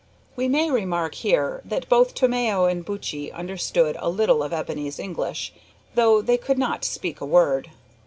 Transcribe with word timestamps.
We 0.35 0.47
may 0.47 0.71
remark 0.71 1.13
here 1.13 1.61
that 1.63 1.87
both 1.87 2.15
Tomeo 2.15 2.65
and 2.65 2.83
Buttchee 2.83 3.31
understood 3.31 3.95
a 3.99 4.09
little 4.09 4.41
of 4.41 4.51
Ebony's 4.51 4.97
English, 4.97 5.53
though 5.93 6.23
they 6.23 6.37
could 6.37 6.57
not 6.57 6.83
speak 6.83 7.21
a 7.21 7.25
word. 7.27 7.69